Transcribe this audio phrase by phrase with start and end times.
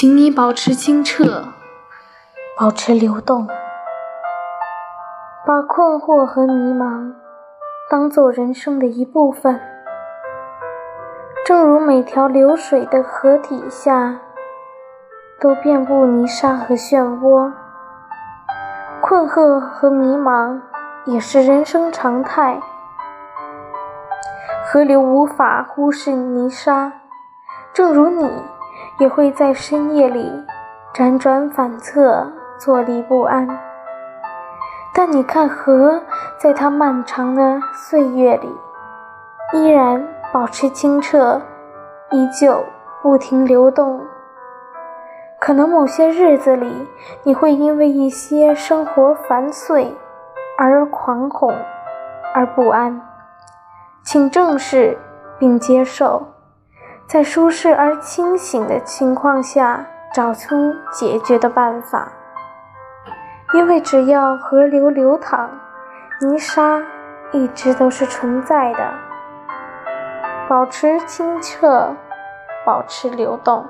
[0.00, 1.42] 请你保持清澈，
[2.56, 3.48] 保持流动，
[5.44, 7.14] 把困惑和迷茫
[7.90, 9.60] 当做人生的一部分。
[11.44, 14.20] 正如每条流水的河底下
[15.40, 17.52] 都遍布泥沙和漩涡，
[19.00, 20.60] 困惑和迷茫
[21.06, 22.60] 也是人生常态。
[24.64, 26.92] 河流无法忽视泥沙，
[27.72, 28.30] 正如你。
[28.98, 30.32] 也会在深夜里
[30.92, 33.48] 辗转反侧，坐立不安。
[34.92, 36.02] 但你看，河
[36.38, 38.52] 在它漫长的岁月里，
[39.52, 41.40] 依然保持清澈，
[42.10, 42.64] 依旧
[43.00, 44.00] 不停流动。
[45.38, 46.88] 可能某些日子里，
[47.22, 49.94] 你会因为一些生活繁碎
[50.58, 51.54] 而惶恐
[52.34, 53.00] 而不安，
[54.02, 54.98] 请正视
[55.38, 56.26] 并接受。
[57.08, 62.12] 在舒适而清醒的情况下，找出解决的办法。
[63.54, 65.48] 因为只要河流流淌，
[66.20, 66.82] 泥沙
[67.32, 68.92] 一直都是存在的。
[70.50, 71.96] 保持清澈，
[72.66, 73.66] 保持流动。